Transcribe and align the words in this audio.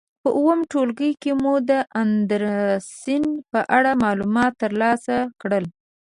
په 0.23 0.29
اووم 0.37 0.59
ټولګي 0.71 1.11
کې 1.21 1.31
مو 1.41 1.53
د 1.69 1.71
اندرسن 2.01 3.23
په 3.51 3.59
اړه 3.77 3.91
معلومات 4.03 4.53
تر 4.61 4.71
لاسه 4.81 5.15
کړل. 5.41 5.65